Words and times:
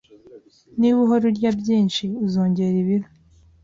Niba 0.79 0.97
uhora 1.05 1.23
urya 1.31 1.51
byinshi, 1.61 2.03
uzongera 2.25 2.75
ibiro 2.83 3.07